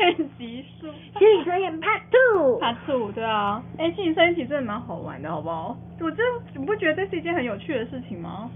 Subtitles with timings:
[0.00, 0.86] 骗集数，
[1.18, 5.76] 心理测验 Part Two，Part Two，对啊，哎、欸，心理测验其实真的蛮好玩的，好不好？
[6.00, 6.22] 我这
[6.54, 8.50] 你不觉得这是一件很有趣的事情吗？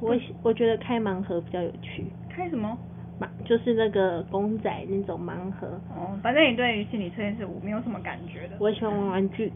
[0.00, 2.06] 我我觉得开盲盒比较有趣。
[2.30, 2.78] 开什么？
[3.20, 5.66] 盲就是那个公仔那种盲盒。
[5.90, 8.54] 哦，反正你对于心理测验是没有什么感觉的。
[8.60, 9.52] 我喜欢玩玩具。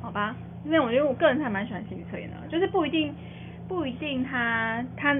[0.00, 3.14] 好吧，因为我觉得我个人还蛮喜欢心理测验的，就是不一定
[3.68, 5.14] 不一定它它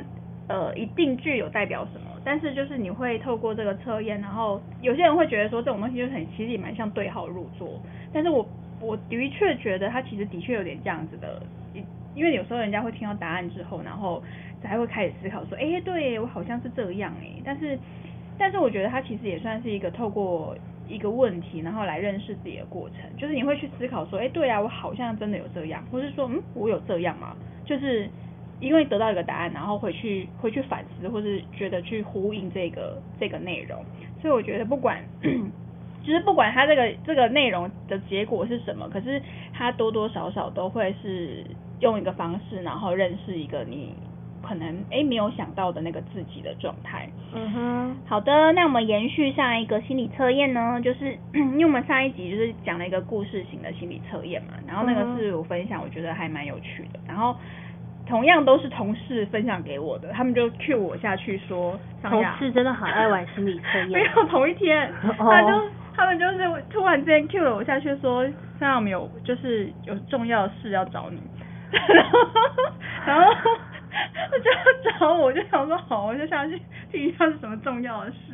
[0.49, 2.07] 呃一定具有代表什么。
[2.24, 7.80] 但是就是你会透过这个测验，然后有些人会觉得说这种东西就很其实也蛮像对号入座。
[8.12, 8.46] 但是我
[8.80, 11.42] 我的确觉得它其实的确有点这样子的，
[12.14, 14.23] 因为有时候人家会听到答案之后，然后
[14.62, 17.42] 才会开始思考说，哎，对我好像是这样哎。
[17.45, 17.79] 但是
[18.38, 22.98] 但是我觉得它其实也算是一个透过一个问题，然后来认识自己的过程。
[23.16, 27.34] 就是你会去思考说，哎，对啊，我好像真的有这样，或是说，嗯，我有这样吗？
[27.64, 28.09] 就是。
[28.63, 33.85] 因为得到一个答案，然后回去回去反思，或是觉得去呼应这个这个内容，
[34.21, 35.04] 所以我觉得不管，
[36.02, 39.21] 就是不管它这个这个内容的结果是什么，可是
[39.52, 41.45] 它多多少少都会是
[41.80, 43.95] 用一个方式，然后认识一个你
[44.43, 47.09] 可能诶没有想到的那个自己的状态。
[47.35, 57.35] 嗯哼，好的，那我们延续下一个心理测验呢，就是 因为我们上一集就是讲了一个故事型的心理测验嘛，然后那个是我分享，我觉得还蛮有趣的，然后。
[58.13, 63.88] 同样都是同事分享给我的，他们就 cue 我下去说，同事真的好爱玩心理测验。
[63.88, 65.48] 没有同一天，他就
[65.97, 71.22] 他们就是突然之间 cue 了我下去说，现在我们有就是有重要的事要找你，
[71.72, 72.19] 然后
[73.06, 73.32] 然后
[74.31, 76.60] 他就要找我，我就想说好，我就下去
[76.91, 78.31] 听一下是什么重要的事。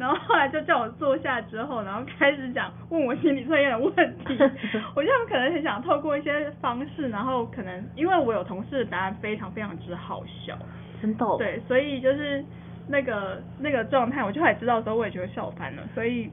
[0.00, 3.94] 然后后来就叫我坐下之后，然后开始讲问我心理测验的问
[4.24, 4.34] 题。
[4.96, 10.56] 我觉得他们可能很想透过一些方式，然后可能因为我有同事的答案非常非常之好笑，
[11.02, 11.26] 真的。
[11.36, 12.42] 对，所以就是
[12.88, 15.82] 那个那个状态，我就还知道的时候，我也觉得笑翻了。
[15.94, 16.30] 所以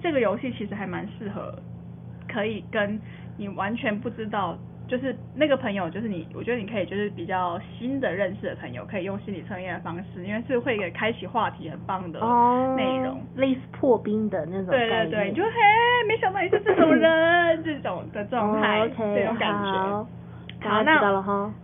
[0.00, 1.52] 这个游戏其实还蛮适合，
[2.32, 3.00] 可以跟
[3.36, 4.56] 你完全不知道。
[4.86, 12.20] 就是那个朋友，就是你，我觉得你可以就是比较新的认识的朋友，可以用心理测验的方式，因为是会给开启话题很棒的
[12.76, 14.66] 内容，哦，类似破冰的那种。
[14.66, 15.50] 对对对，你就嘿，
[16.06, 19.72] 没想到你是这种人，这种的状态，哦 okay, 这种感觉。
[20.68, 21.00] 好，好，那。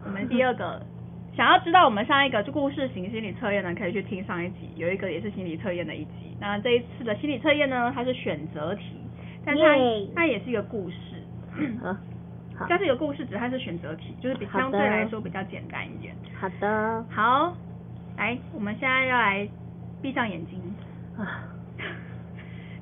[0.04, 0.80] 我们第二个
[1.36, 6.36] 想要知道我们上一个就故事型心理测验呢，可以去听上一集，有一个也是心理测验的一集。
[6.40, 8.96] 那这一次的心理测验呢，它是选择题，
[9.44, 9.62] 但它
[10.16, 10.96] 它也是一个故事。
[12.60, 16.14] 嗯这是有故事，只是它是选择题，就是比相对来说比较简单一点。
[16.38, 17.04] 好的。
[17.10, 17.56] 好，
[18.18, 19.48] 来，我们现在要来
[20.02, 20.60] 闭上眼睛
[21.16, 21.48] 啊，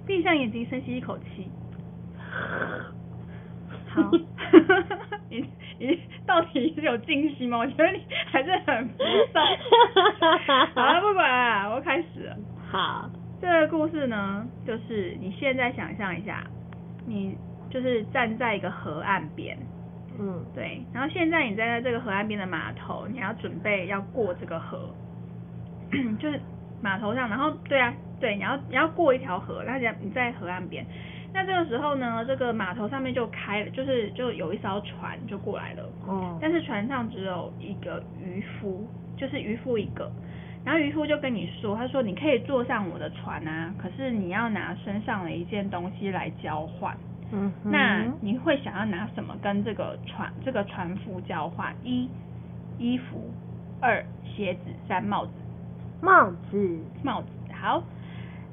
[0.04, 1.48] 闭上眼睛，深吸一口气。
[3.88, 4.10] 好。
[5.30, 5.44] 你
[5.78, 7.58] 你到底是有惊喜吗？
[7.58, 8.02] 我觉得你
[8.32, 8.98] 还是很浮
[9.32, 9.40] 躁。
[10.74, 12.36] 好了，不管了，我开始了。
[12.68, 13.08] 好。
[13.40, 16.42] 这个故事呢，就是你现在想象一下，
[17.06, 17.36] 你。
[17.70, 19.56] 就是站在一个河岸边，
[20.18, 20.82] 嗯，对。
[20.92, 24.94] 然后现在你站在这个河岸边的码头，你要准备要过这个河，
[26.18, 26.40] 就是
[26.80, 27.28] 码头上。
[27.28, 30.84] 然后对啊，对，你要你要过一条河，那你在河岸边。
[31.32, 35.82] 那这个时候呢，这个码头上面就开了，就是就有一艘船就过来了。
[36.06, 36.38] 哦。
[36.40, 40.10] 但是船上只有一个渔夫，就是渔夫一个。
[40.64, 46.96] 然后渔夫就跟你说，他说你可以坐上我的船啊，可是你要拿身上的一件东西来交换。
[47.30, 51.74] 嗯，那你会想要拿什么跟这个船这个船夫交换？
[51.82, 52.08] 一
[52.78, 53.30] 衣服，
[53.80, 55.32] 二鞋子，三帽子。
[56.00, 57.28] 帽子，帽子。
[57.52, 57.82] 好，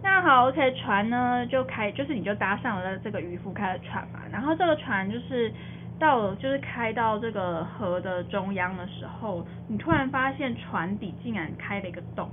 [0.04, 4.20] 那好，OK，船呢就开，就是你就搭上了这个渔夫开的船嘛。
[4.32, 5.54] 然后这个船就是
[5.98, 12.30] 到了，就是开到这个河的中央的时候，你突然发现船底竟然开了一个洞。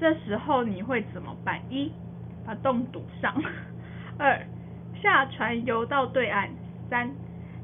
[0.00, 1.60] 这时候你会怎么办？
[1.70, 1.92] 一
[2.44, 3.32] 把洞堵上，
[4.18, 4.44] 二。
[5.06, 6.48] 下船游到对岸，
[6.90, 7.08] 三，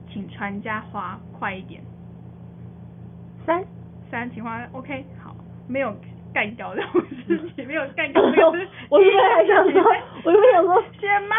[0.08, 1.82] 请船家划快一点。
[3.44, 3.64] 三
[4.08, 5.34] 三，请划 OK 好，
[5.66, 5.92] 没有
[6.32, 8.72] 干掉这种事情， 没有干掉这种事情。
[8.88, 9.82] 我是不是还想说，
[10.22, 11.34] 我是想说先骂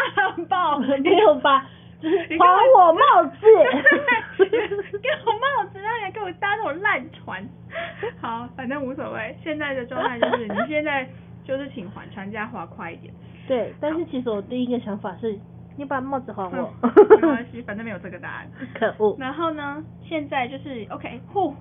[0.46, 1.66] 爆， 没有吧？
[2.02, 2.46] 还
[2.76, 3.40] 我帽子，
[5.00, 7.42] 给我帽子，然后你给我搭这种烂船。
[8.20, 9.34] 好，反正无所谓。
[9.42, 11.08] 现在的状态就是，你现在
[11.44, 13.10] 就是请还船家划快一点。
[13.48, 15.38] 对，但是其实我第一个想法是，
[15.76, 16.72] 你把帽子还我。
[16.82, 18.48] 嗯、 没关系，反正没有这个答案。
[18.78, 19.16] 可恶。
[19.18, 21.54] 然后呢，现在就是 OK，呼，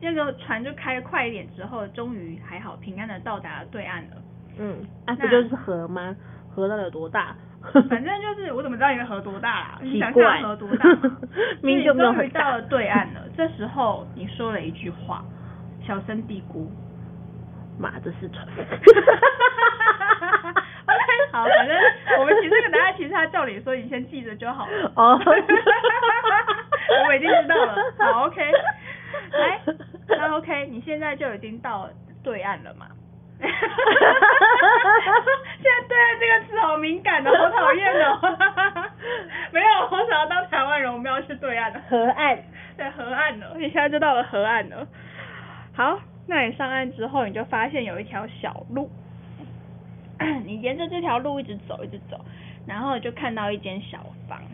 [0.00, 4.16] 这个船就开快一点之后，终于还好平安的到达了对岸了。
[4.58, 6.14] 嗯，啊，不就是河吗？
[6.54, 7.34] 河到底有多大？
[7.90, 9.78] 反正就是，我怎么知道你的河多大啦？
[9.82, 10.84] 你想想河多大？
[11.62, 13.22] 明明就终于到了对岸了。
[13.36, 15.24] 这时候你说了一句话，
[15.84, 16.68] 小声嘀咕
[17.78, 18.46] ：“妈，这是船。”
[21.32, 21.76] 好，反正
[22.20, 24.92] 我们其实这个答案，其实他叫你说你先记着就好了。
[24.96, 25.20] 哦。
[27.06, 27.76] 我已经知道了。
[27.98, 28.52] 好，OK。
[29.32, 29.60] 来，
[30.08, 31.88] 那 OK，你现在就已经到
[32.22, 32.86] 对岸了嘛？
[33.38, 33.76] 哈哈哈
[34.80, 35.22] 哈哈！
[35.60, 38.18] 现在对岸这个词好敏感哦，好讨厌哦。
[39.52, 42.38] 没有，我想要当台湾人，我们要去对岸的河岸。
[42.78, 44.86] 对，河岸了，你现在就到了河岸了。
[45.74, 45.98] 好，
[46.28, 48.90] 那你上岸之后，你就发现有一条小路。
[50.44, 52.18] 你沿着这条路一直走，一直走，
[52.66, 53.98] 然后就看到一间小
[54.28, 54.46] 房子。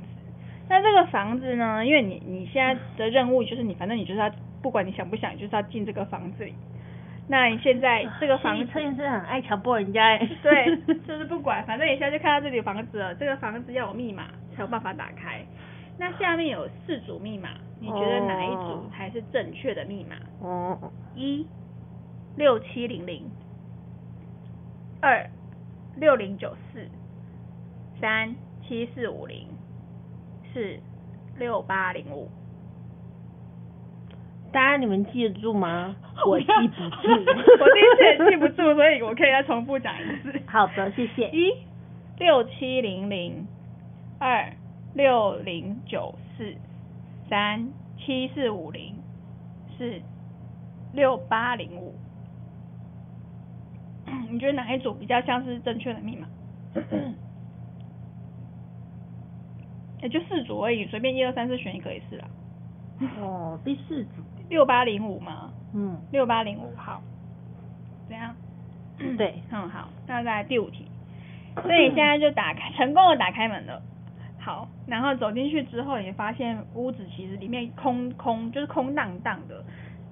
[0.69, 1.85] 那这个房子呢？
[1.85, 4.31] 因为你你现在的任务就是你，反正你就是要，
[4.63, 6.55] 不管你想不想，你就是要进这个房子里。
[7.29, 10.19] 那你现在这个房子，测验是很爱强迫人家。
[10.43, 10.77] 对，
[11.07, 13.15] 就是不管，反正你现在就看到这里有房子了。
[13.15, 14.25] 这个房子要有密码
[14.57, 15.41] 才有办法打开。
[15.99, 20.17] 那下面有四组密码，你觉得哪一组才是正确的密码？
[20.41, 20.91] 哦。
[21.15, 21.47] 一
[22.37, 23.23] 六七零零，
[25.01, 25.29] 二
[25.97, 26.89] 六零九四，
[28.01, 28.35] 三
[28.67, 29.47] 七四五零，
[30.53, 30.79] 四
[31.39, 32.29] 六八零五。
[34.53, 35.97] 大家你们记得住吗？
[36.27, 37.09] 我记不住，
[37.61, 40.41] 我第一次也记不住，所以我可以再重复讲一次。
[40.47, 41.31] 好的，谢谢。
[41.31, 41.55] 一
[42.19, 43.47] 六七零零，
[44.19, 44.53] 二
[44.95, 46.55] 六零九四，
[47.29, 47.69] 三
[47.99, 48.95] 七四五零，
[49.79, 50.01] 四
[50.93, 51.95] 六八零五。
[54.31, 56.27] 你觉得哪一组比较像是正确的密码？
[60.03, 62.27] 也就四组而已，随便一二三四选一个也是啦。
[63.21, 64.23] 哦，第四组。
[64.51, 65.51] 六八零五吗？
[65.73, 67.01] 嗯，六八零五好，
[68.09, 68.35] 怎样？
[69.17, 70.87] 对，嗯好，那再来第五题，
[71.63, 73.81] 所以你现在就打开，成功的打开门了。
[74.39, 79.65] 好，然后走进去之后，你发现屋子其实里面空空，就是空荡荡的。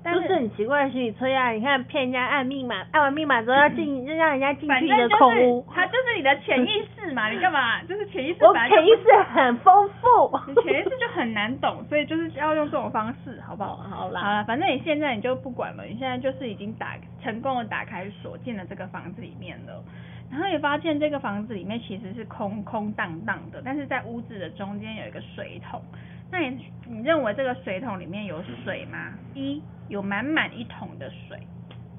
[0.02, 5.67] 但是，是很奇怪的心理测验，你看骗人家按密码，按完密码之后要进，就让人家进去一个空屋。
[5.75, 7.82] 它就是你的潜意识嘛，你干嘛？
[7.85, 8.38] 就是潜意识。
[8.44, 10.38] 我潜意识很丰富。
[10.49, 13.76] 你潜意识就很难懂，所以就是要用这种方式，好不好？
[13.76, 14.20] 好啦。
[14.23, 19.85] 好了，反正你现在你就不管了，你现在就是已经打成功的打开锁进了这个房子里面了。
[20.31, 25.82] 然后也发现这个房子里面其实是空空荡荡的，但是在屋子的中间有一个水桶。
[26.31, 29.12] 那你你认为这个水桶里面有水吗？
[29.35, 31.38] 一有满满一桶的水，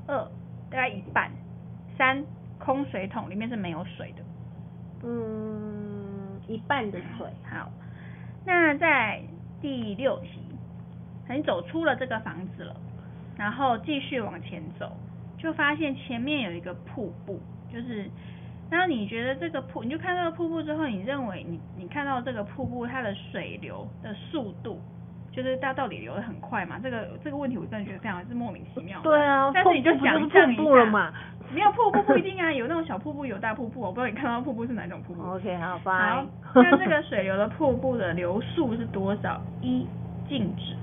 [0.07, 0.17] 二
[0.69, 1.29] 大概一半，
[1.97, 2.23] 三
[2.57, 4.23] 空水桶里面是没有水的。
[5.03, 7.27] 嗯，一半的水。
[7.43, 7.69] 好，
[8.45, 9.21] 那在
[9.61, 10.41] 第六题，
[11.29, 12.75] 你走出了这个房子了，
[13.37, 14.95] 然后继续往前走，
[15.37, 17.39] 就发现前面有一个瀑布，
[17.71, 18.09] 就是。
[18.71, 24.79] 那你觉得这个瀑，你就看这个瀑布之后，你认为你你看到这个瀑布它的水流的速度，
[25.31, 26.79] 就是它到底流的很快嘛？
[26.81, 28.99] 这个这个问题我真的觉得非常是莫名其妙。
[29.03, 31.11] 对啊，但是你就想象一下，了嘛？
[31.53, 35.21] 没有瀑布不一定啊，有那种小瀑布，有大瀑布，我不知道你看到瀑布是哪种瀑布。
[35.21, 36.25] OK，好吧。
[36.41, 39.41] 好，那这个 水流的瀑布的流速是多少？
[39.61, 39.85] 一
[40.29, 40.77] 静止，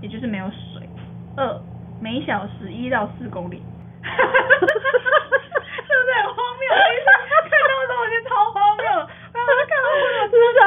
[0.00, 0.88] 也就是没有水。
[1.36, 1.60] 二
[2.00, 3.62] 每小时一到四公里。
[4.00, 4.08] 是
[5.92, 6.64] 不是很荒谬？
[7.44, 10.64] 看到的时候我觉得超荒谬，然后看到我就知道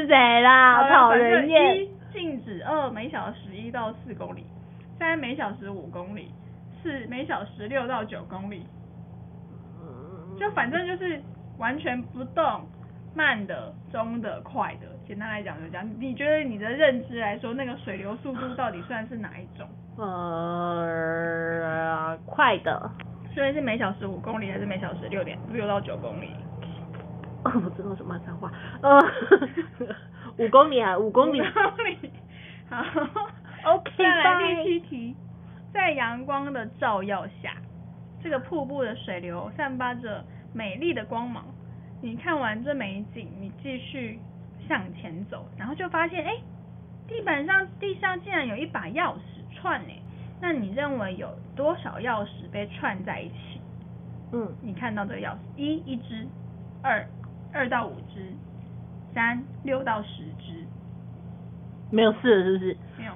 [0.00, 1.82] 死谁啦，讨人厌。
[1.82, 4.46] 一静止，二每小时一到四公里，
[4.98, 6.30] 三每小时五公里，
[6.82, 8.66] 四每小时六到九公里。
[10.38, 11.20] 就反正就是
[11.58, 12.62] 完全不动，
[13.14, 14.86] 慢的、中的、快的。
[15.06, 15.86] 简单来讲就这样。
[15.98, 19.68] 你觉得你的认知来说，那个水流速度到底算是哪一种？
[19.98, 22.90] 呃，快的。
[23.34, 26.30] 所以是每小时五公里还是每小时六点六到九公里？
[27.44, 28.52] 哦，我知道什么脏话。
[28.82, 29.00] 呃，
[30.38, 31.40] 五公里啊，五公里。
[31.40, 32.10] 五公里。
[32.68, 32.84] 好
[33.64, 33.90] ，OK。
[33.96, 35.16] 再来第七题，
[35.72, 37.54] 在阳光的照耀下，
[38.22, 41.44] 这个瀑布的水流散发着美丽的光芒。
[42.02, 44.18] 你看完这美景，你继续
[44.68, 46.36] 向前走，然后就发现，哎，
[47.08, 49.92] 地板上地上竟然有一把钥匙串呢。
[50.40, 53.60] 那你认为有多少钥匙被串在一起？
[54.32, 56.26] 嗯，你看到这个钥匙，一一只，
[56.82, 57.06] 二
[57.52, 58.20] 二到五只，
[59.14, 60.64] 三六到十只，
[61.90, 62.76] 没有四了是不是？
[62.98, 63.12] 没有。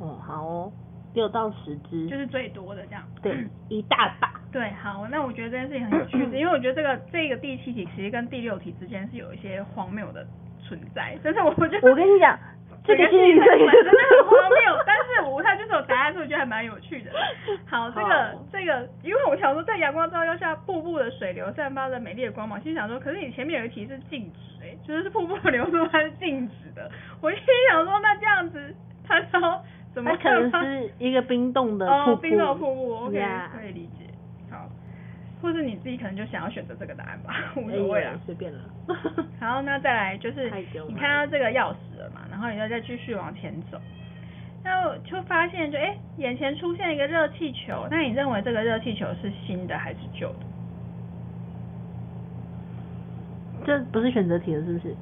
[0.00, 0.72] 哦，好哦，
[1.14, 3.02] 六到十只，就是最多的这样。
[3.22, 4.32] 对，一大把。
[4.52, 10.26] 对，好，那我觉得这件事情很有趣，因为我觉得这个这个第七题其实跟第六题之间是有一些荒谬的
[10.60, 12.38] 存在，但是我觉得我跟你讲。
[12.84, 17.10] 这个心理测验真的很荒谬，但是我他就是有答案，所以我觉得还蛮有趣的。
[17.66, 26.90] 好，这个这个，因为我想说，在阳光照耀下，瀑布的水流散发着美丽的光芒，心想说，可是你前面有一题是静止，哎，就是瀑布流出它是静止的。
[27.20, 28.74] 我心想说，那这样子，
[29.06, 29.60] 他说
[29.94, 32.10] 怎么可能是一个冰冻的瀑布？
[32.12, 33.18] 哦，冰冻瀑布，OK.
[33.54, 33.91] 可以理解。
[35.42, 38.60] 或是你自己可能就想要选择这个答案吧， 无所谓了，随便了。
[39.40, 40.48] 好，那再来就是
[40.88, 43.80] 你看到这个钥匙了嘛，然后你就再继续往前走，
[44.62, 50.46] 那就发现就哎、欸，眼前出现一个热气球，那你认为这个热气球是新的还是旧的？
[53.64, 54.94] 这不是选择题了，是不是？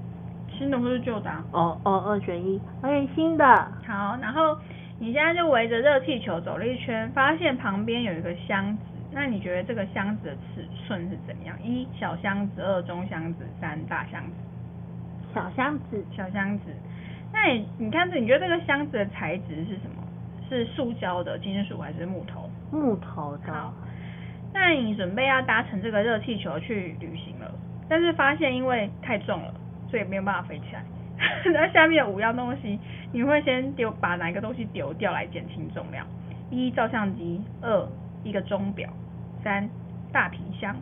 [0.59, 1.44] 新的或是旧的、啊？
[1.52, 3.44] 哦哦，二选一，OK，新的。
[3.87, 4.59] 好，然后
[4.99, 8.82] 你现在就围着热气球走了一圈，发现旁边有一个箱子。
[9.12, 11.61] 那你觉得这个箱子的尺寸是怎样？
[11.62, 14.33] 一小箱子，二中箱子，三大箱子。
[15.35, 16.67] 小箱子，小箱子。
[17.33, 20.02] 那你你看这，你觉得这个箱子的材质是什么？
[20.49, 22.49] 是塑胶的、金属还是木头？
[22.71, 23.52] 木头的。
[23.52, 23.75] 好。
[24.52, 27.52] 那你准备要搭乘这个热气球去旅行了，
[27.88, 29.55] 但是发现因为太重了，
[29.88, 30.85] 所以没有办法飞起来。
[31.52, 32.79] 那下面有五样东西，
[33.12, 36.07] 你会先丢把哪个东西丢掉来减轻重量？
[36.49, 37.88] 一照相机，二。
[38.23, 38.87] 一个钟表，
[39.42, 39.68] 三
[40.12, 40.76] 大皮箱，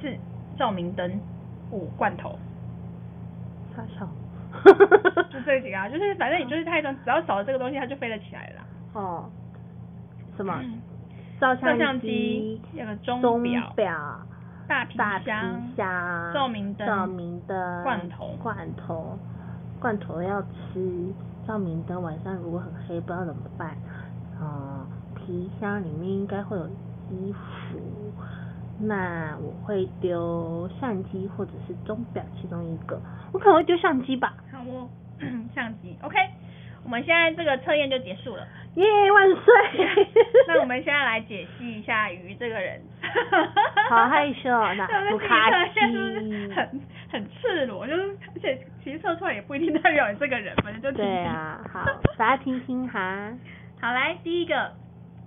[0.00, 0.14] 四
[0.56, 1.20] 照明灯，
[1.70, 2.38] 五罐头。
[3.74, 4.08] 太少。
[5.30, 8.62] 就这几个啊，就是反正你就是太重，只要少了这个东西，它就飞得起来了。
[8.94, 9.28] 哦。
[10.36, 10.54] 什么？
[10.62, 10.80] 嗯、
[11.40, 13.42] 照相机，那个钟
[13.74, 14.20] 表，
[14.68, 19.18] 大皮箱，照明灯，照明灯，罐头，罐头，
[19.80, 21.12] 罐头要吃，
[21.46, 23.76] 照明灯晚上如果很黑，不知道怎么办。
[24.40, 24.86] 哦。
[25.14, 26.68] 皮箱里面应该会有
[27.10, 27.80] 衣服，
[28.78, 33.00] 那我会丢相机或者是钟表其中一个，
[33.32, 34.34] 我可能会丢相机吧。
[34.52, 34.88] 好哦，
[35.54, 36.16] 相机，OK，
[36.84, 40.08] 我们现在这个测验就结束了，耶、yeah, 万岁！
[40.48, 42.80] 那我们现在来解析一下鱼这个人，
[43.88, 45.80] 好害羞，那 不卡西，
[46.54, 46.80] 很
[47.10, 51.84] 很赤裸，就是而且其实测出来也不一定代表你这个人，反正就听听对啊，好，
[52.18, 53.32] 大家听听哈。
[53.80, 54.72] 好，来第一个。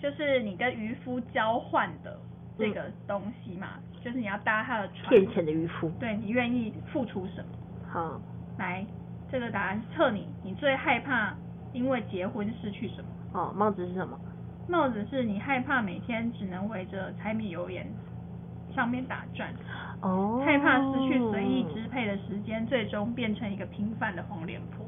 [0.01, 2.17] 就是你跟渔夫交换的
[2.59, 5.09] 这个东西嘛，嗯、就是你要搭他的船。
[5.09, 5.89] 骗钱的渔夫。
[5.99, 7.47] 对，你愿意付出什么？
[7.89, 8.21] 好，
[8.57, 8.85] 来，
[9.31, 11.33] 这个答案测你，你最害怕
[11.71, 13.09] 因为结婚失去什么？
[13.31, 14.19] 哦，帽子是什么？
[14.67, 17.87] 帽子是你害怕每天只能围着柴米油盐
[18.75, 19.51] 上面打转。
[20.01, 20.43] 哦。
[20.45, 24.85] 害怕失去随意支配的时间，最终变成一个平凡的黄脸婆。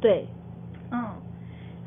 [0.00, 0.28] 对。
[0.92, 1.04] 嗯，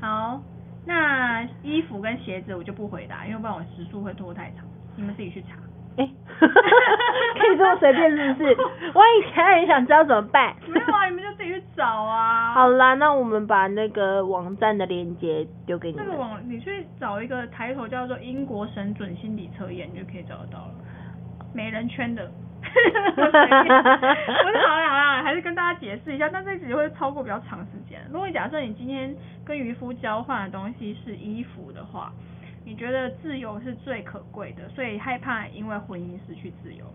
[0.01, 0.41] 好。
[0.85, 5.55] 那衣服跟鞋子我就不回答，因为不然我时速会拖太长，你们自己去查。
[5.97, 8.55] 哎、欸， 可以这么随便是不是？
[8.93, 10.55] 万一其他人想知道怎么办？
[10.67, 12.53] 没有啊，你们就自己去找啊。
[12.53, 16.05] 好啦，那我们把那个网站的链接丢给你们。
[16.05, 20.73] 这个网你去找一个抬头叫做英国神准心理测验，你就可以找得到了。
[21.53, 22.31] 美人圈的。
[23.15, 27.99] 不是好了好了，还是跟大家解释一下，但这集会超过比较长时间。
[28.11, 32.11] 如果假设你今天跟渔夫交换的东西是衣服的话，
[32.65, 36.85] 你觉得自由是最可贵的，所以害怕因为婚姻失去自由。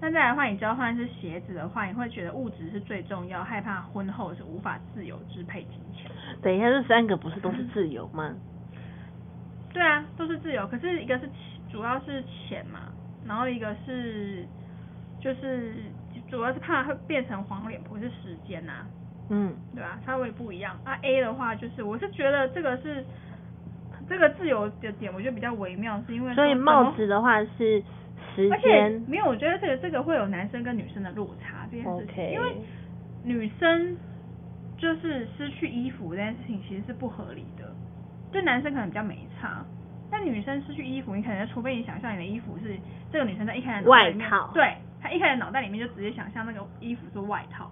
[0.00, 6.10] 那再来的话，你交换是鞋子的话，你会觉得物质是最重要，害怕婚后是无法自由支配金钱。
[6.42, 8.34] 等一下，这三个不是都是自由吗？
[9.72, 11.28] 对啊，都是自由，可是一个是
[11.70, 12.80] 主要是钱嘛，
[13.26, 14.46] 然后一个是。
[15.20, 15.74] 就是
[16.30, 18.86] 主要是怕会变成黄脸婆，是时间呐、啊，
[19.30, 19.98] 嗯，对吧？
[20.06, 20.76] 稍微不一样。
[20.84, 23.04] 啊 A 的话就是，我是觉得这个是
[24.08, 27.82] 这个自由的点，我觉得比较微妙，是因为所以帽子的话是
[28.34, 32.56] 时间，没有，我觉得这个这个会有男生跟女生的落差这件事情.因为
[33.24, 33.96] 女生
[34.76, 37.72] 就是失去衣服这件事情其实是不合理的，
[38.30, 39.64] 对男生可能比较没差，
[40.10, 42.76] 但女生失去衣服，你可能除非你想象你的衣服是
[43.10, 44.74] 这个女生在一开始外套，对。
[45.06, 47.70] 他一开始脑袋里面就直接想象那个衣服是外套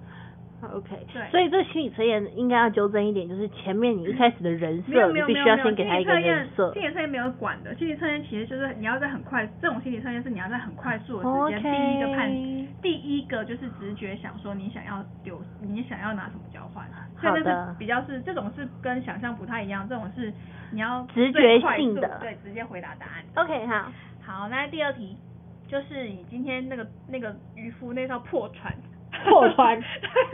[0.73, 6.73] ，OK，对，所以这心理测验应该要纠正一点，就是前面你一开始的人设，你必须要先给他一个人设。
[6.73, 12.31] 心理测验没有管的，心理测验其实就是你要在很快，这种心理测验是你要在很快速的时间，第一个判
[12.81, 16.87] 第一个就是直觉想说你想要丢，你想要拿什么交换，
[17.21, 20.33] 所以这是比较是这种是跟想象不太一样，这种是
[20.71, 23.45] 你要直觉性的，对，直接回答答案。
[23.45, 23.91] OK，好，
[24.23, 25.17] 好，那第二题。
[25.75, 28.73] 就是你今天那个那个渔夫那艘破船，
[29.25, 29.77] 破船，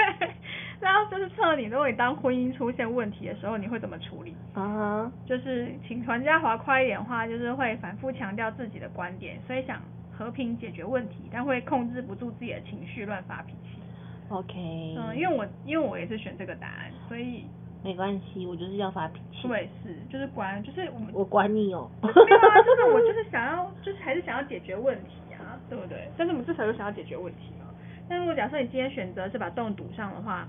[0.78, 4.36] 然后就是测你，如果你当婚姻出现问题的时候，你会怎么处理？
[4.52, 5.10] 啊、uh，huh.
[5.26, 9.80] 就是请船家划快一点的话，就是会反复强调自己的观点，所以想
[10.12, 13.80] 和平解决问题，但会控制不住自己的情绪，乱发脾气。
[14.28, 14.52] OK。
[14.98, 17.46] 嗯，因为我因为我也是选这个答案，所以
[17.82, 19.48] 没关系，我就是要发脾气。
[19.48, 21.90] 我也是，就是管，就是我我管你哦。
[22.02, 25.29] 没有啊，就是我就是想要， 就是还是想要解决问题啊，
[25.70, 26.10] 对不对？
[26.18, 27.66] 但是我们至少有想要解决问题嘛。
[28.08, 30.46] 但如果假设你今天选择是把洞堵上的话，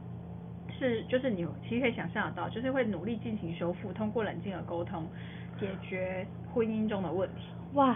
[0.77, 5.07] 是就是你其实可以想象得到，就是会努力进行修复，通过冷静的沟通
[5.59, 7.43] 解决婚姻中的问题。
[7.73, 7.95] 哇，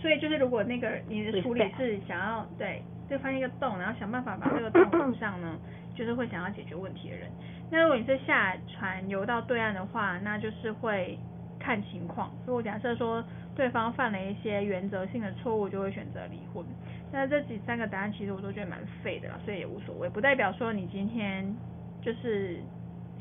[0.00, 5.58] 所以就是如果那个你的处理是想要对，就发现一个洞，然后想办法把这个洞堵上呢，
[5.96, 7.28] 就是会想要解决问题的人。
[7.72, 11.18] 那如果你是下船游到对岸的话，那就是会
[11.60, 12.32] 看情况。
[12.46, 13.22] 如果假设说
[13.54, 16.64] 对方犯了一些原则性的错误，就会选择离婚。
[17.12, 21.54] 那这几三个答案其实我都觉得蛮废的啦，所以也无所谓，不代表说你今天
[22.00, 22.58] 就是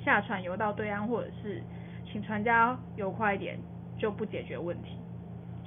[0.03, 1.61] 下船游到对岸，或者是
[2.11, 3.59] 请船家游快一点
[3.97, 4.97] 就不解决问题。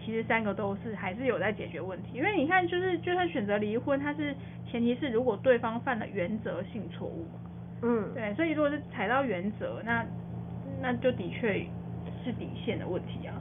[0.04, 4.34] 其实三个都是还是有在解决问题，因为你看，就是就算选择离婚，它是
[4.68, 7.40] 前提是如果对方犯了原则性错误嘛。
[7.82, 8.12] 嗯。
[8.12, 10.04] 对，所以如果是踩到原则，那
[10.80, 11.64] 那就的确
[12.24, 13.34] 是底线的问题啊。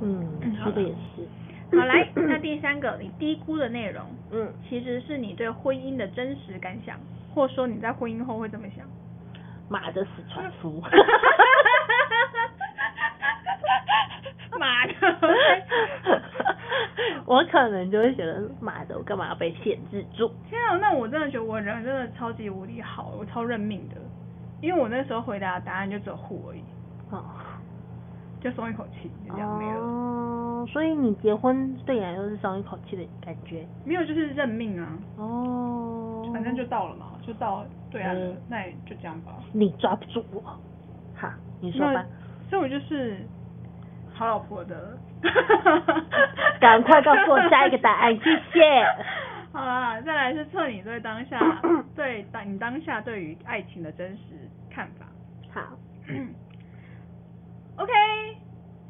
[0.00, 0.26] 嗯，
[0.62, 1.26] 说的也是。
[1.78, 6.98] 好，来，那第三个你低估的内容，嗯，其实是你对婚姻的真实感想，
[7.34, 8.86] 或者说你在婚姻后会怎么想。
[9.68, 10.80] 妈的死船夫。
[14.56, 14.94] 妈的，
[17.26, 20.30] 我可能就会觉得妈的，我干嘛要被限制住？
[20.48, 23.96] 天啊，那我真的觉得我人真的超级无敌好，我超认命的，
[24.60, 26.73] 因为我那时候回答的答案就只有护而已，哦，
[28.44, 29.80] 就松一口气，就这样没了。
[29.80, 33.66] 哦，所以你结婚对你来说是松一口气的感觉？
[33.86, 34.86] 没有，就是认命啊。
[35.16, 39.32] 哦，反正就到了嘛，就到对啊，嗯、那也就这样吧。
[39.52, 40.42] 你抓不住我，
[41.16, 41.30] 好，
[41.62, 42.04] 你说吧。
[42.50, 43.16] 所以我就是。
[44.16, 44.96] 好老婆的，
[46.60, 48.60] 赶快告诉我下一个答案，谢谢。
[49.52, 51.40] 好啦，再来是测你对当下
[51.96, 55.06] 对当你当下对于爱情的真实看法。
[55.52, 55.76] 好
[57.76, 57.92] ，OK，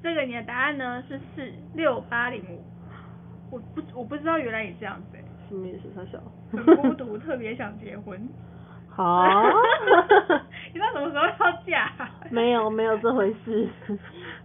[0.03, 2.62] 这个你的答案呢是四六八零五，
[3.51, 5.18] 我不我不知道原来也这样子，
[5.49, 5.90] 什么意思？
[5.94, 6.20] 他小，
[6.51, 8.29] 很孤独，特别想结婚。
[8.96, 9.26] 好，
[10.72, 11.90] 你知道什么时候要嫁？
[12.30, 13.68] 没有没有这回事。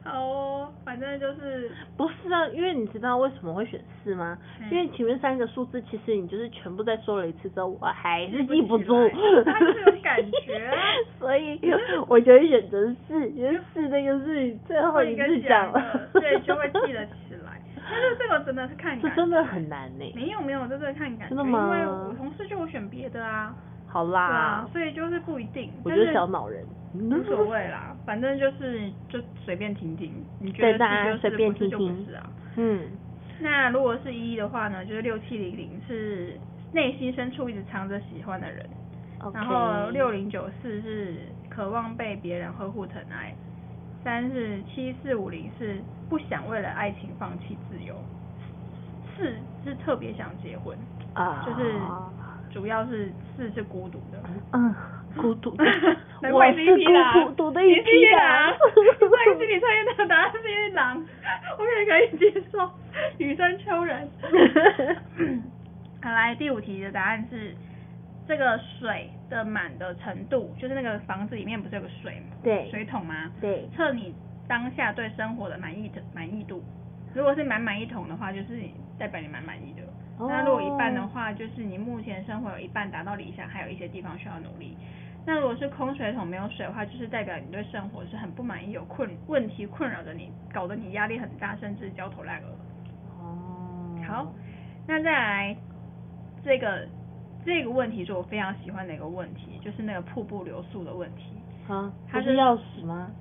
[0.03, 4.37] 好哦，反正就是不是啊，因为你知道为什么会选四吗？
[4.59, 9.09] 嗯、因为前面三个数字其实你就是全部再说了一次之后，我还是记不住，
[9.45, 10.73] 它是有感觉、啊，
[11.19, 11.59] 所以
[12.07, 17.61] 我就会选择四，因为四那个是最后一次讲了，对，就会记得起来。
[17.91, 20.11] 但是这个真的是看感觉，这真的很难呢。
[20.15, 21.65] 没有没有，这是看感觉，真的吗？
[21.65, 23.53] 因为我同事就有选别的啊。
[23.91, 25.71] 好啦，啊，所以就是不一定。
[25.83, 32.29] 我觉得小脑人，无所谓啦，反正就是就随便听听，你觉得是就是，不是就不是啊。
[32.55, 32.87] 嗯，
[33.39, 36.37] 那如果是一的话呢，就是六七零零是
[36.71, 38.63] 内心深处一直藏着喜欢的人
[39.21, 39.33] ，Okay.
[39.33, 41.15] 然后六零九四是
[41.49, 43.33] 渴望被别人呵护疼爱，
[44.03, 47.95] 三是七四五零是不想为了爱情放弃自由，
[49.17, 49.33] 四
[49.65, 50.77] 是特别想结婚
[51.15, 51.73] 啊，就是。
[52.51, 54.19] 主要是是是孤独的，
[54.53, 54.73] 嗯，
[55.15, 55.63] 孤独的，
[56.31, 58.55] 我是孤独的一匹狼。
[59.09, 61.05] 关于心理测验的答案是狼，
[61.57, 62.69] 我也可以接受。
[63.17, 64.09] 雨生秋人。
[66.01, 67.55] 好，来第五题的答案是
[68.27, 72.35] 这个水的满的程度，就是那个房子里面不是有个水吗？
[72.43, 72.69] 对。
[72.69, 73.29] 水桶吗？
[73.39, 73.69] 对。
[73.75, 74.13] 测你
[74.47, 76.63] 当下对生活的满意的满意度，
[77.13, 78.59] 如果是满满一桶的话，就是
[78.97, 79.83] 代表你蛮满意的。
[80.19, 84.75] 那如果一半的话，就是你目前生活有一半达到理想，还有一些地方需要努力。
[85.25, 92.47] 那如果是空水桶没有水的话，就是代表你对生活是很不满意，有困问题困扰着你，搞得你压力很大，甚至焦头烂额。
[93.19, 93.95] 哦。
[94.07, 94.33] 好，
[94.87, 95.55] 那再来
[96.43, 96.87] 这个
[97.45, 101.33] 这个问题是我非常喜欢的一个问题，就是那个瀑布流速的问题。
[101.67, 103.11] 啊，它是钥匙吗？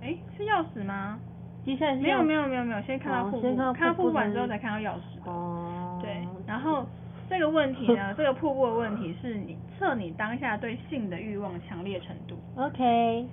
[0.00, 1.18] 哎，是钥匙吗？
[1.64, 5.30] 接下来没有没有没有没有，先看到瀑布，哦、看到瀑布完之后才看到钥匙。
[5.30, 5.51] 哦。
[6.44, 6.86] 对，然后
[7.28, 12.36] 这个问题呢， 这个瀑布的问题是你测你当下对性的欲望强烈程度。
[12.56, 13.26] OK。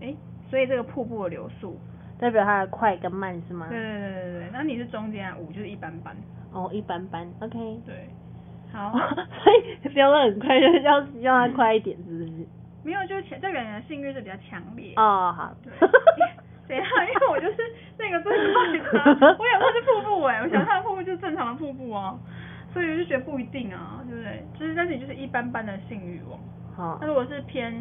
[0.00, 0.14] 哎，
[0.50, 1.78] 所以这个瀑布的流速
[2.18, 3.66] 代表它的快跟慢是吗？
[3.68, 6.16] 对对对对对，那你是中间啊，五就是一般般。
[6.52, 7.26] 哦，一般般。
[7.40, 7.80] OK。
[7.84, 8.08] 对。
[8.72, 8.92] 好。
[9.42, 12.46] 所以飙的很快，就要要它快一点，是不是？
[12.84, 14.92] 没有，就前这个人的性欲是比较强烈。
[14.96, 15.54] 哦，好。
[15.62, 15.72] 对。
[16.68, 17.56] 等一下，因为我就是
[17.96, 22.18] 那个最快的，我想它是瀑布哎，我想它的瀑布就是正常的瀑布哦。
[22.76, 24.44] 所以我就觉得不一定啊，对不对？
[24.60, 26.38] 就是但是你就是一般般的性欲望。
[26.76, 26.98] 好。
[27.00, 27.72] 那如果是偏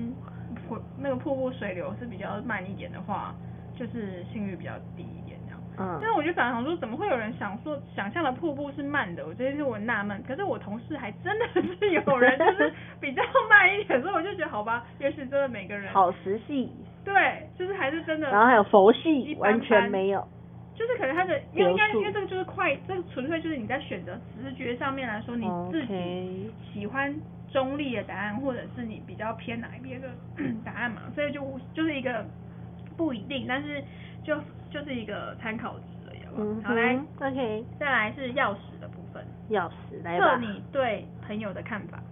[0.70, 3.36] 瀑那个瀑布水流是比较慢一点的话，
[3.78, 5.60] 就是性欲比较低一点这样。
[5.78, 6.00] 嗯。
[6.02, 9.28] 但是我就反而想说，怎么会有人想说想象的瀑布是慢的？
[9.28, 10.24] 我觉得是我纳闷。
[10.26, 11.46] 可是我同事还真的
[11.78, 15.94] 是有人 就是比较慢一点，所以我就觉得好吧，也许真的每个人。
[15.94, 16.72] 好实细。
[17.04, 18.32] 对，就是还是真的。
[18.32, 20.26] 然后还有佛系，完全没有。
[20.76, 27.16] 就是可能他的，因为应该因为这个就是快，这个纯粹就是你在选择直觉上面来说，你自己喜欢
[27.52, 30.10] 中立的答案，或者是你比较偏哪一边的
[30.66, 31.42] 答案嘛，所以就
[31.74, 32.26] 就是一个
[32.98, 33.82] 不一定，但是
[34.24, 34.38] 就
[34.70, 36.20] 就是一个参考值而已。
[36.38, 39.26] 嗯，好来，OK，再来是钥匙的部分。
[39.50, 40.36] 钥匙来吧。
[40.36, 42.04] 测你对朋友的看法，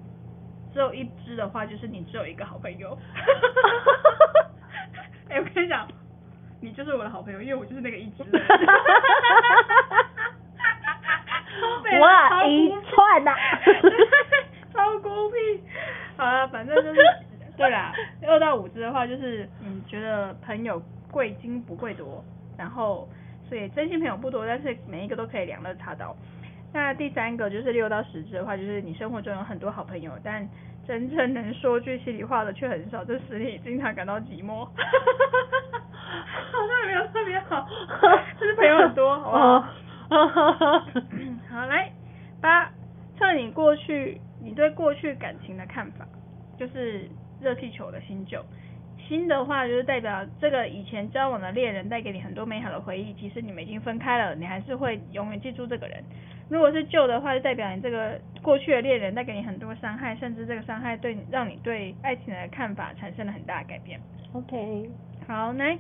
[0.73, 2.97] 只有一只的话，就是你只有一个好朋友。
[5.27, 5.85] 哎、欸，我跟你讲。
[6.63, 8.23] 你就是我的好朋友，因为我就是那个一只。
[11.99, 13.35] 哇，一串呐，
[14.73, 15.61] 超孤僻。
[16.15, 17.01] 好了，反正就是，
[17.57, 17.91] 对啦，
[18.25, 22.23] 二到五只的话，就是你觉得朋友贵精不贵多，
[22.57, 23.09] 然后
[23.49, 26.15] 所以真心朋友不多，但是每一个都可以两肋插刀。
[26.71, 30.47] 那第三个就是六到十只的话，就是你生活中有很多好朋友，但
[30.87, 34.65] 真正能说句心里话的却很少，这使你经常感到寂寞。
[36.51, 37.67] 好像也没有特别好，
[38.39, 39.67] 就是朋友很多，好不好？
[41.49, 41.91] 好，来
[42.41, 42.69] 八，
[43.17, 46.05] 测你过去，你对过去感情的看法，
[46.57, 47.09] 就是
[47.41, 48.43] 热气球的新旧。
[49.07, 56.01] 新的话就是代表这个以前交往的恋人带给你很多美好的回忆，即使你们已经分开了，你还是会永远记住这个人。
[56.49, 63.99] 如果是旧的话，就代表你这个过去的恋人带给你很多伤害，甚至这个伤害对让你对爱情的看法产生了很大的改变。
[64.33, 64.89] OK，
[65.27, 65.77] 好，来。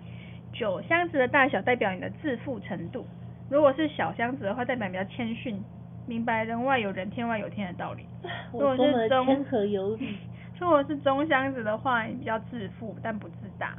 [0.53, 3.05] 九箱子的大小代表你的自负程度，
[3.49, 5.61] 如果是小箱子的话，代表你比较谦逊，
[6.07, 8.05] 明白人外有人，天外有天的道理。
[8.53, 10.17] 如果是中，天和有理。
[10.59, 13.75] 如果是中箱子的话，你比较自负但不自大，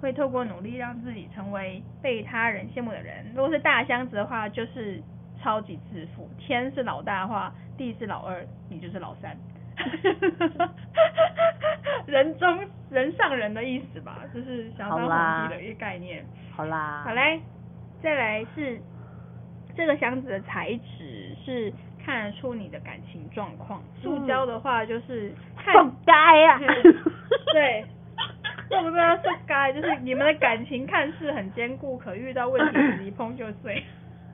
[0.00, 3.24] 会透过努力让自己成为被他人羡慕的人。
[3.34, 5.00] 如果是大箱子的话，就是
[5.40, 9.34] 超级自负，天是老大的话，地是老二，你就是老三。
[12.06, 16.24] 人中人上人的意思吧，就是想当皇帝的一个概念。
[16.54, 17.02] 好啦。
[17.04, 17.40] 好嘞，
[18.02, 18.80] 再来是
[19.76, 21.72] 这个箱子的材质是
[22.04, 23.82] 看得出你的感情状况。
[24.00, 25.74] 塑胶的话就是看。
[25.74, 26.60] 塑胶呀。
[27.52, 27.84] 对。
[28.68, 33.82] 这不是塑胶，就是你们的感情看似很坚固，可遇到问题时一碰就碎。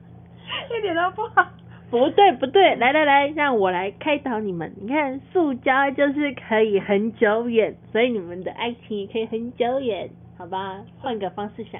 [0.75, 1.47] 一点都不好。
[1.93, 4.73] 不对不对，来来来，让我来开导你们。
[4.81, 10.81] 你看，塑胶就是可以很久远，所以你们的爱情也可以很久远，好吧？
[10.99, 11.79] 换个方式想。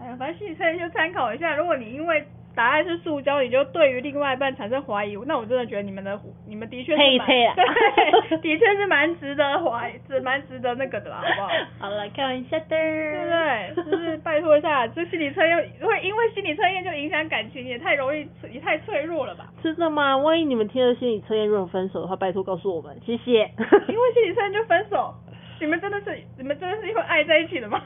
[0.00, 1.54] 哎呀，反正心理测验就参考一下。
[1.54, 2.24] 如果你因为
[2.56, 7.54] 答案是塑胶，你就对于另外一半产生怀疑，那我真的觉得你们的你们的确是蛮，配配啊、
[8.30, 11.48] 对，的确是蛮值得怀，是蛮值得那个的啦，好不好？
[11.80, 13.84] 好了，开玩笑的，对不对？
[13.84, 19.52] 就是拜托一下，这心理测验会因为心理测验就影响感情，也太容易，也太脆弱了吧？
[19.62, 20.16] 真的吗？
[20.16, 23.32] 万一你们听了心理测验如果分手的话，拜托告诉我们，谢谢。
[23.88, 25.12] 因为心理测验就分手，
[25.60, 27.82] 你们真的是你们真的是因为爱在一起的吗？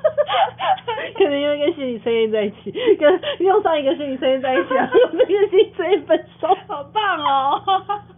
[1.16, 7.62] 可能因为跟心理测验在一起，跟用上一个心理测验在一起，然后用这个心理测验分手，好棒哦！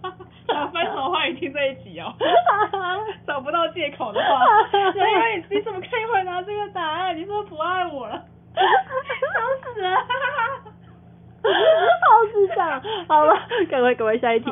[0.46, 2.12] 想分手的话，你听在一起哦。
[3.26, 4.44] 找不到借口的话，
[4.94, 7.16] 因为你你怎么可以回答这个答案？
[7.16, 8.22] 你说不爱我了，
[8.54, 8.62] 笑
[9.72, 9.96] 死了！
[11.42, 13.34] 好智障，好了，
[13.70, 14.50] 赶快赶快下一题。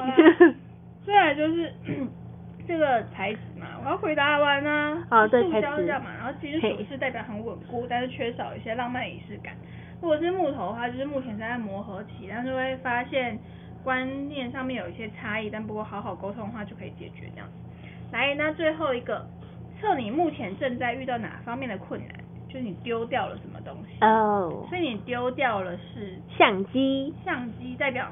[1.05, 1.73] 接下来就是
[2.67, 3.35] 这个材
[3.83, 5.03] 我要回答完呢。
[5.09, 9.55] 好，对，塑胶这样嘛，然后金属是代表很稳固，但是缺少一些浪漫仪式感。
[10.01, 13.39] 如果是木头的话，就是目前在磨合期，但是会发现
[13.83, 17.55] 观念上面有一些差异，但不过好好沟通的话就可以解决这样子。
[18.13, 19.27] 来，那最后一个，
[19.81, 22.09] 测你目前正在遇到哪方面的困难，
[22.49, 24.05] 就是你丢掉了什么东西。
[24.05, 24.51] 哦。
[24.53, 24.69] Oh.
[24.69, 27.15] 所以你丢掉了是相机。
[27.25, 28.09] 相机代表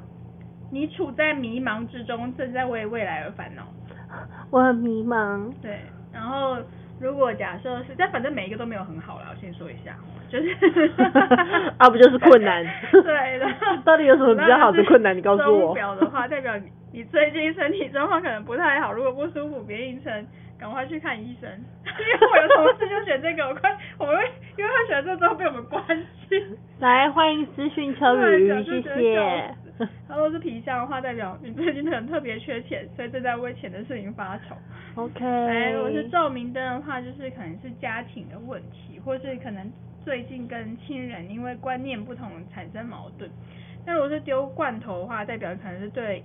[0.71, 3.65] 你处在迷茫之中，正在为未来而烦恼。
[4.51, 5.53] 我很迷茫。
[5.62, 5.81] 对，
[6.12, 6.57] 然后
[7.01, 9.94] 如果假设是，但反正每一个都没有很好了，我先说一下，
[10.29, 10.90] 就是
[11.79, 12.64] 啊，不就是困难？
[12.92, 13.47] 对的。
[13.85, 15.16] 到底有什么比较好的困难？
[15.16, 15.75] 你告诉我。
[15.75, 20.27] 表的话，代表你你最近身体状况可能不太好，如果不舒服，别硬撑，
[20.59, 21.49] 赶快去看医生。
[21.87, 24.23] 因为我有同事就选这个，我快我们会
[24.57, 25.83] 因为他选这个之后被我们关
[26.29, 26.57] 心。
[26.81, 29.55] 来，欢迎私讯秋雨，谢谢。
[30.09, 34.57] 他说是皮相的话，代表你最近可能特别缺钱，所以正在为钱的事情发愁。
[34.97, 35.25] OK。
[35.25, 39.71] 哎，如果是照明灯的话，就是可能是家庭的问题，或是可能
[40.05, 43.31] 最近跟亲人因为观念不同产生矛盾。
[43.87, 46.23] 那如果是丢罐头的话，代表可能是对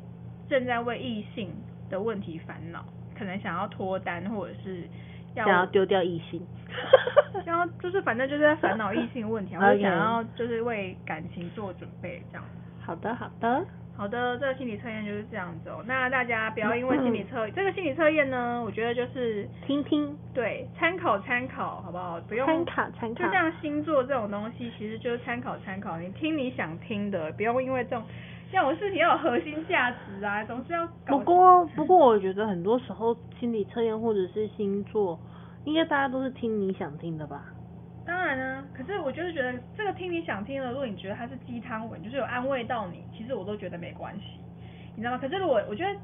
[0.49, 1.49] 正在为异性
[1.89, 2.83] 的问题烦恼，
[3.17, 4.81] 可能想要脱单或者是
[5.35, 6.41] 要想要丢掉异性，
[7.45, 12.43] 然后就是反正就是在烦恼异性问题， 或者想要就是为感情做准备这样。
[12.85, 13.65] 好的，好的。
[13.95, 15.83] 好的，这个心理测验就是这样子哦。
[15.85, 22.19] 那大家不要因为心理测、嗯、这个心理测验呢，我觉得就是听听，对，参考参考，好不好？
[22.21, 23.23] 不用参考参考。
[23.23, 25.99] 就像星座这种东西，其实就是参考参考。
[25.99, 28.03] 你听你想听的，不用因为这种
[28.51, 30.87] 这种事情要有核心价值啊，总是要。
[31.05, 35.19] 不过不过，我觉得很多时候心理测验或者是星座，
[35.65, 37.43] 应该大家都是听你想听的吧。
[38.05, 44.39] 当然呢，可是我就是觉得这个听你想听的，如果你觉得它是鸡汤文，就是有安慰到你，其实我都觉得没关系，
[44.95, 45.17] 你知道吗？
[45.17, 45.95] 可是如果我觉得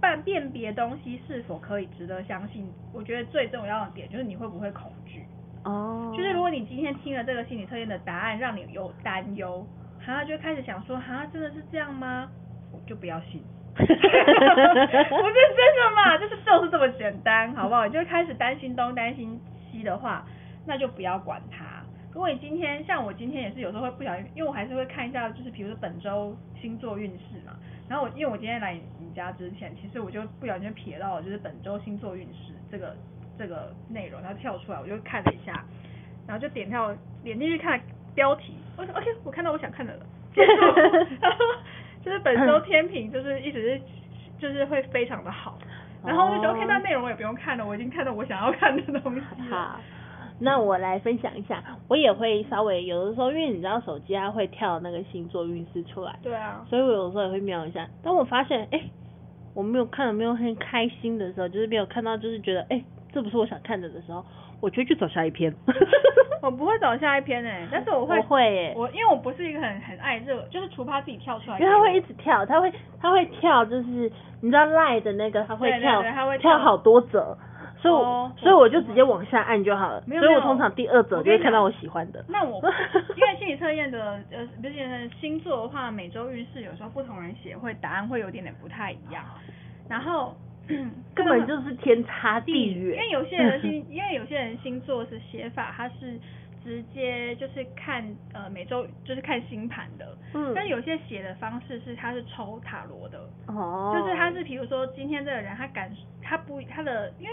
[0.00, 5.24] 辨辨别东西是否可以值得相信，我觉得最重要的点就是你会不会恐惧
[5.64, 6.14] 哦。
[6.16, 9.66] 就是如果你今天听了这个心理测验的答案，让你有担忧，
[10.06, 12.30] 然后就开始想说，哈，真的是这样吗？
[12.70, 13.42] 我就不要信，
[13.74, 16.16] 不是真的嘛？
[16.18, 17.84] 就是就是这么简单，好不好？
[17.84, 19.40] 你就开始担心东担心
[19.72, 20.24] 西的话。
[20.68, 21.82] 那就不要管它。
[22.12, 27.56] 如果你今天像我今天也是有时候会不小心，因为我还是会看一下，就是比如说本周星座运势嘛。
[27.88, 32.94] 然后我因为我今天来你家之前，其实我就不小心瞥到了就是本周星座运势这个
[33.38, 35.64] 这个内容，然后跳出来我就看了一下，
[36.26, 37.80] 然后就点跳点进去看
[38.14, 40.06] 标题，我说 OK，我看到我想看的了。
[42.04, 43.82] 就是本周天平就是一直是
[44.38, 45.58] 就是会非常的好，
[46.04, 49.80] 然后我就觉得 OK，那内容我也不用看了，我已经看到我想要看的东西了。
[50.40, 57.88] 那我来分享一下，我也会稍微有的时候，因为你知道手机它会跳那个星座运势出来，对啊，所以我有时候也会瞄一下。
[58.02, 58.90] 当我发现，哎、欸，
[59.54, 64.24] 我没有看到没有很开心的时候，就是没有看到，就是觉得，哎、欸，这不是我想看的的时候，
[64.60, 65.52] 我就会去找下一篇。
[66.40, 73.88] 我不会找下一篇诶、欸，但是我会，我会我因为我不是一个很很爱热，就是除怕自己跳出来，因为它会一直跳，它会它会跳，就是
[74.40, 77.36] 你知道赖的那个，它会跳，对对对，它会跳，跳好多则。
[77.80, 80.02] 所以，oh, 所以我就直接往下按就好了。
[80.04, 82.24] 没有，所以我通常第二则就会看到我喜欢的。
[82.28, 82.60] 那我
[83.16, 89.24] 因为心理测验的呃，不是星座的话，每周运势有时候不同人写会答案会有点点不太一样。
[89.88, 90.34] 然后
[91.14, 92.96] 根本就是天差地远。
[92.96, 96.18] 因为有些人星， 因为有些人星座是写法，他是
[96.64, 100.18] 直接就是看呃每周就是看星盘的。
[100.34, 100.52] 嗯。
[100.52, 103.20] 但有些写的方式是他是抽塔罗的。
[103.46, 103.94] 哦。
[103.96, 105.88] 就是他是比如说今天这个人他感
[106.20, 107.32] 他不他的因为。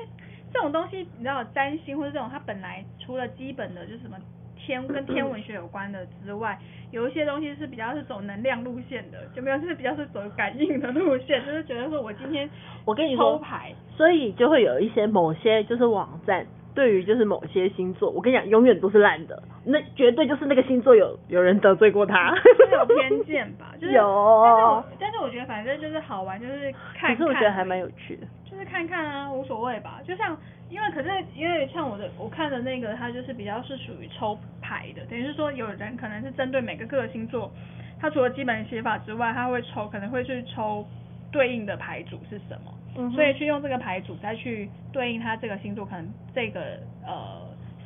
[0.55, 4.15] 这种东西你知道，占星或者这种，它本来除了基本的就是什么
[4.57, 6.57] 天跟天文学有关的之外，
[6.91, 12.49] 有一些东西是比较是走能量路线的，就没有是比较是走感应的路线， 就是觉得说我今天
[12.85, 23.73] 我跟你说抽牌，所以就会有一些某些就是网站对于就是某些星座，我跟你讲永远都是烂的，那绝对就是那个星座有有人得罪过他，是有偏见吧？
[23.79, 24.01] 就是、 有，
[24.45, 28.25] 但是我但是我觉得反正就是好玩，就是看看，可是我觉得还蛮有趣的。
[28.55, 29.99] 就是看看啊，无所谓吧。
[30.07, 30.37] 就像，
[30.69, 37.51] 因为可是因为像我的我看的那个，它就是比较是属于抽牌的，等于是说有人可能是针对每个个星座，
[37.99, 40.87] 他除了基本写法之外，他会抽，可能会去抽
[41.33, 47.41] 对应的牌组是什么，嗯，所以去用这个牌组再去对应他这个星座可能这个呃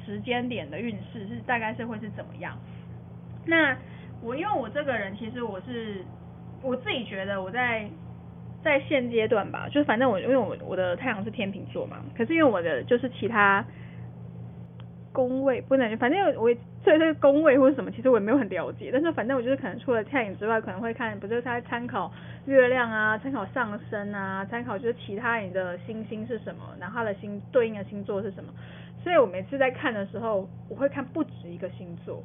[0.06, 2.56] 时间点的运势是大概是会是怎么样。
[3.44, 3.76] 那
[4.22, 6.06] 我因为我这个人其实我是
[6.62, 7.90] 我自己觉得我在。
[8.64, 13.66] 在现阶段吧，就是反正我因为我我的太阳是天秤座嘛，可是因为我的就是其他
[15.14, 18.90] 宫位不能，反正我对这个宫位或者什么，其实我也没有很了解。
[18.92, 22.12] 但是反正我就是可能除了太阳之外，可能会看，不是他参考
[22.46, 28.54] 月亮啊，参考上升啊，参考就是其他人的星星是什么，然后它的星对应的星座是什么。
[29.04, 32.24] 所以我每次在看的时候，我会看不止一个星座。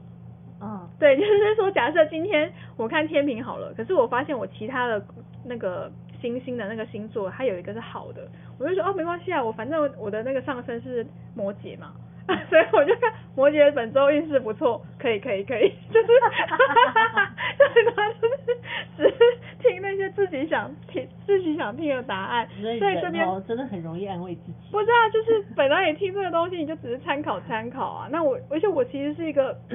[0.61, 5.05] 嗯，对， 就是说假设今天我看天平好了，可是我发现我其他的
[5.45, 5.91] 那个。
[6.25, 8.27] 星星的那个星座，它有一个是好的，
[8.59, 11.07] 我就说哦，没关系啊，我反正我的那个上升是
[11.37, 11.93] 摩羯嘛，
[12.49, 16.57] 所以我就看摩羯本周运势不错，可以可以可以， 就是哈哈
[16.95, 18.57] 哈哈就是他就是
[18.97, 19.19] 只是
[19.59, 24.55] 听那些自己想听自己想听的答案，所以这边真的很容易安慰自己。
[24.73, 28.09] 不是啊，就是本来你听这个东西，你就只是参考参考啊。
[28.11, 29.55] 那我而且我其实是一个。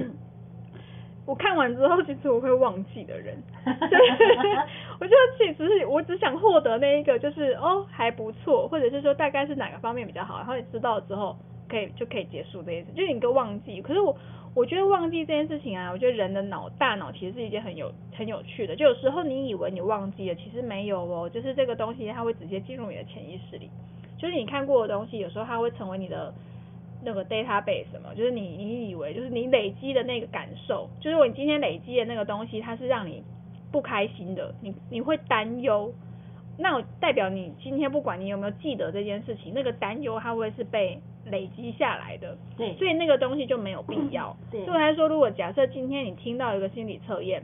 [1.30, 3.38] 我看完之后，其实我会忘记的人，
[5.00, 11.36] 我就其实是我只想获得那一个，就是哦还不错，或者是说大概是哪个方面比较好，然后你知道之后
[11.70, 13.82] 可以就可以结束这件事，就是你个忘记。
[13.82, 14.16] 可是我
[14.54, 23.70] 我觉得忘记这件事情啊，我觉得人的脑大脑其实是一件很有很有趣的，就有时候你以为你忘记了，其实没有哦，就是这个东西它会直接进入你的潜意识里，
[24.18, 26.34] 就是你看过的东西，有时候它会成为你的。
[27.02, 33.24] 那个 database 什么，就是你你以为就是你累积的那个感受，就是我今天累积的那个东西，它是让你
[33.72, 35.94] 不开心的，你你会担忧，
[36.58, 42.38] 那代表你今天不管你有没有记得这件事情，那个担忧它会是被累积下来的。
[42.58, 42.74] 对。
[42.76, 44.36] 所以那个东西就没有必要。
[44.52, 44.66] 对。
[44.66, 47.44] 对我来说，如果假设今天你听到一个心理测验，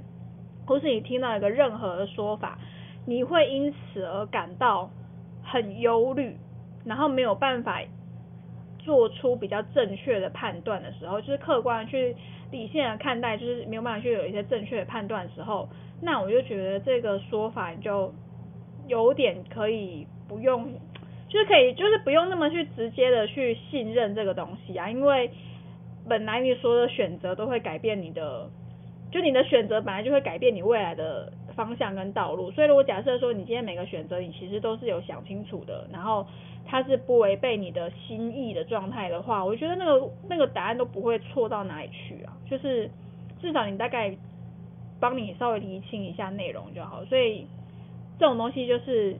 [0.65, 2.57] 或是你听到一个任何的说法，
[3.05, 4.89] 你会因此而感到
[5.43, 6.35] 很忧虑，
[6.83, 7.79] 然后没有办法
[8.79, 12.15] 做出比较正确的判断的时候，就是客观去
[12.51, 15.69] 理性的看待，就是没有办法去有一些正确的判断的时候，
[16.01, 18.13] 那我就觉得这个说法就。
[18.87, 20.63] 有点可以不用，
[21.27, 25.27] 就是可以，就是不用那么去直接的去信任这个东西啊，因为
[26.07, 28.47] 本来你说的选择都会改变你的，
[29.11, 36.23] 就你的选择本来就会改变你未来的方向跟道路，所以如果假设说你今天每个选择你其实都是有想清楚的，然后
[36.63, 42.87] 它是不违背你的心意的状态的话，我觉得那个那个答案都不会错到哪里去啊，就是
[43.41, 44.15] 至少你大概
[45.09, 47.47] 帮你稍微厘清一下内容就好，所以。
[48.17, 49.13] 这种东西就是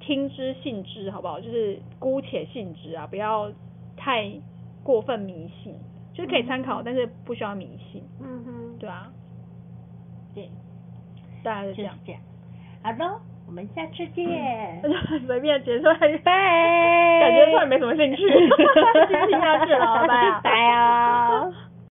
[0.00, 1.38] 听之信之，好不好？
[1.38, 3.48] 就是姑且信之啊，不要
[3.96, 4.28] 太
[4.82, 5.72] 过分迷信，
[6.12, 8.02] 就是可以参考，嗯、但是不需要迷信。
[8.20, 9.06] 嗯哼，对啊，
[10.34, 10.50] 对，
[11.44, 11.94] 大概是这样。
[12.04, 12.20] 就是、这样。
[12.82, 14.82] 好的，我们下次见。
[15.28, 15.84] 随便结束，
[16.24, 17.20] 拜。
[17.20, 18.22] 感觉突然没什么兴趣，
[19.06, 20.40] 继续听下去了，拜拜。
[20.42, 21.69] 拜啊。